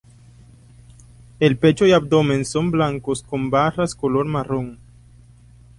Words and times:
El 1.39 1.59
pecho 1.59 1.85
y 1.85 1.91
abdomen 1.91 2.43
son 2.43 2.71
blancos 2.71 3.21
con 3.21 3.51
barras 3.51 3.93
color 3.93 4.25
marón. 4.25 4.79